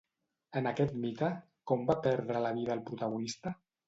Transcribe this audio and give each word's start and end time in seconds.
En 0.59 0.69
aquest 0.69 0.95
mite, 1.03 1.29
com 1.71 1.83
va 1.89 1.97
perdre 2.07 2.41
la 2.47 2.55
vida 2.61 2.73
el 2.77 2.81
protagonista? 2.89 3.53